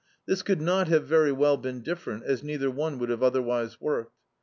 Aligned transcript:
This 0.25 0.41
could 0.41 0.59
not 0.59 0.87
have 0.87 1.05
very 1.05 1.31
well 1.31 1.57
been 1.57 1.81
different, 1.81 2.23
as 2.23 2.41
neither 2.41 2.71
one 2.71 2.97
would 2.97 3.09
have 3.09 3.21
otherwise 3.21 3.79
worked. 3.79 4.17